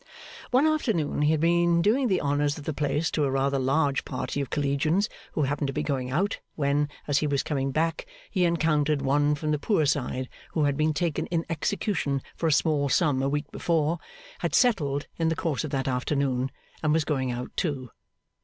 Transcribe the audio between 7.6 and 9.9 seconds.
back, he encountered one from the poor